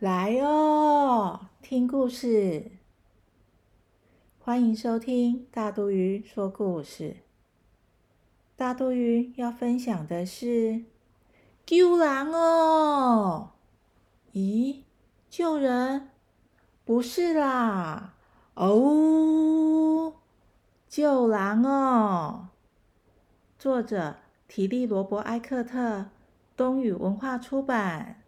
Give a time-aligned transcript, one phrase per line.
[0.00, 2.70] 来哦，听故事！
[4.38, 7.16] 欢迎收听大肚鱼说故事。
[8.56, 10.84] 大肚鱼要分享的是
[11.64, 13.52] 救狼哦！
[14.34, 14.82] 咦，
[15.30, 16.10] 救人？
[16.84, 18.16] 不是啦！
[18.52, 20.12] 哦，
[20.86, 22.48] 救狼哦！
[23.58, 26.10] 作者：提利罗伯埃克特，
[26.54, 28.20] 东宇文化出版。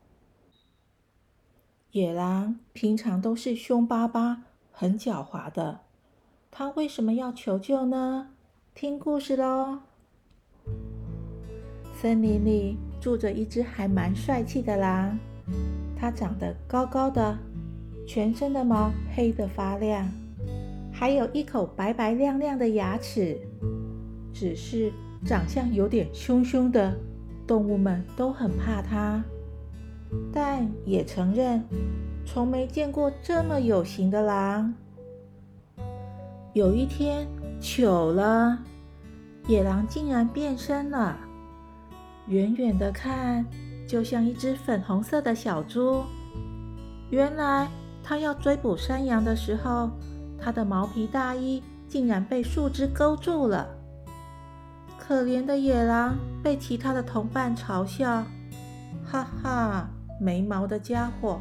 [1.98, 5.80] 野狼平常都是凶巴巴、很狡猾的，
[6.48, 8.28] 他为什么要求救呢？
[8.72, 9.80] 听故事喽！
[11.92, 15.18] 森林里住着一只还蛮帅气的狼，
[15.98, 17.36] 它长得高高的，
[18.06, 20.08] 全身的毛黑得发亮，
[20.92, 23.36] 还有一口白白亮亮的牙齿。
[24.32, 24.92] 只是
[25.26, 26.96] 长相有点凶凶的，
[27.44, 29.24] 动物们都很怕它。
[30.32, 31.64] 但也承认，
[32.24, 34.74] 从没见过这么有型的狼。
[36.52, 37.26] 有一天，
[37.60, 38.58] 糗了，
[39.46, 41.16] 野狼竟然变身了。
[42.26, 43.44] 远远的看，
[43.86, 46.02] 就像一只粉红色的小猪。
[47.10, 47.68] 原来，
[48.02, 49.90] 它要追捕山羊的时候，
[50.38, 53.68] 它的毛皮大衣竟然被树枝勾住了。
[54.98, 58.24] 可怜的野狼被其他的同伴嘲笑，
[59.04, 59.88] 哈哈。
[60.20, 61.40] 没毛的家伙，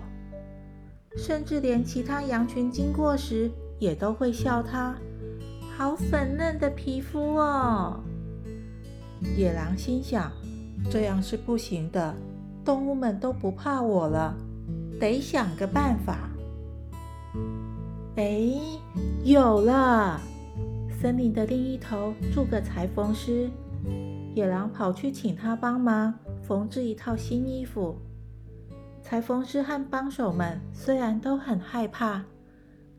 [1.16, 4.95] 甚至连其他羊群经过时也都会笑他，
[5.75, 8.03] 好粉嫩的皮肤哦。
[9.36, 10.31] 野狼心想，
[10.92, 12.16] 这样是不行的，
[12.64, 14.36] 动物们都不怕我了，
[15.00, 16.30] 得想个办法。
[18.16, 18.52] 哎，
[19.23, 20.20] 有了！
[21.00, 23.50] 森林的另一头住个裁缝师，
[24.33, 27.95] 野狼跑去请他帮忙缝制一套新衣服。
[29.10, 32.26] 裁缝师和帮手们虽然都很害怕，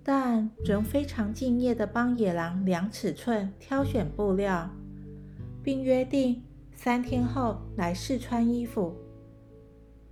[0.03, 4.71] 但仍非常敬业地帮野狼量尺寸、挑选布料，
[5.63, 6.43] 并约定
[6.73, 8.97] 三天后来试穿衣服。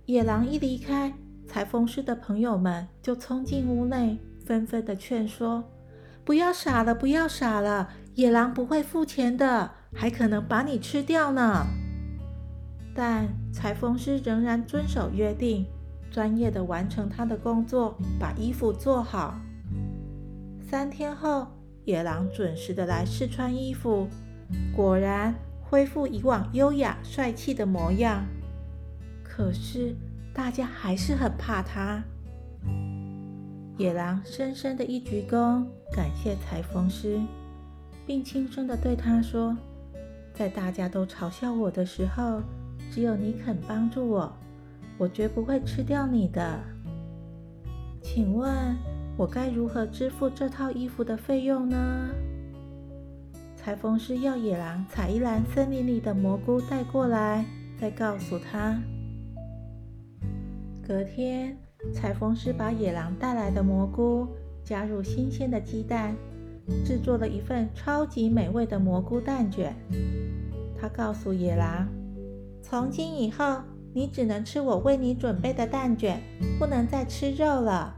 [0.05, 1.11] 野狼一离开，
[1.47, 5.63] 裁缝师的朋友们就冲进屋内，纷纷地劝说
[6.23, 11.65] ：“不要傻了，不要傻了，野狼不会付钱的，还可能把你吃掉呢。”
[12.93, 15.65] 但裁缝师仍然遵守约定。
[16.11, 19.39] 专业的完成他的工作，把衣服做好。
[20.69, 21.47] 三天后，
[21.85, 24.07] 野狼准时的来试穿衣服，
[24.75, 28.25] 果然恢复以往优雅帅气的模样。
[29.23, 29.95] 可是
[30.33, 32.03] 大家还是很怕他。
[33.77, 35.63] 野狼深深的一鞠躬，
[35.93, 37.19] 感谢裁缝师，
[38.05, 39.55] 并轻声的对他说
[40.33, 42.41] ：“在大家都嘲笑我的时候，
[42.89, 44.33] 只有你肯帮助我。”
[44.97, 46.59] 我绝不会吃掉你的。
[48.01, 48.75] 请问，
[49.15, 52.09] 我该如何支付这套衣服的费用呢？
[53.55, 57.45] 裁缝师要野狼采一篮森林里的蘑菇带过来，
[57.79, 58.81] 再告诉他。
[60.87, 61.57] 隔天，
[61.93, 64.27] 裁缝师把野狼带来的蘑菇
[64.63, 66.15] 加入新鲜的鸡蛋，
[66.85, 69.75] 制作了一份超级美味的蘑菇蛋卷。
[70.79, 71.87] 他告诉野狼
[72.63, 73.61] ：“从今以后。”
[73.97, 76.21] 你只能吃我为你准备的蛋卷，
[76.59, 77.95] 不能再吃肉了。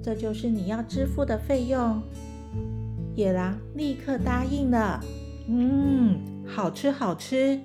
[0.00, 2.00] 这就是你要支付的费用。
[3.16, 5.00] 野狼立刻答应了。
[5.48, 7.60] 嗯，好吃好吃。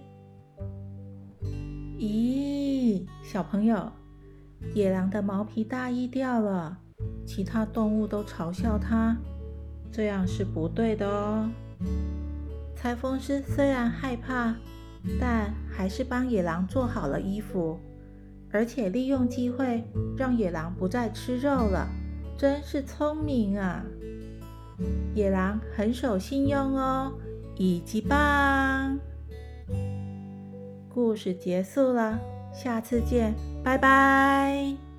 [1.99, 3.91] 咦，小朋友，
[4.73, 6.79] 野狼的毛皮大衣掉了，
[7.27, 9.15] 其他动物都嘲笑它，
[9.91, 11.47] 这样是不对的哦。
[12.75, 14.55] 裁缝师虽然害怕。
[15.19, 17.79] 但还是帮野狼做好了衣服，
[18.51, 19.83] 而且利用机会
[20.17, 21.87] 让野狼不再吃肉了，
[22.37, 23.83] 真是聪明啊！
[25.13, 27.13] 野狼很守信用哦，
[27.55, 28.99] 一级棒！
[30.93, 32.19] 故事结束了，
[32.53, 33.33] 下次见，
[33.63, 34.90] 拜拜。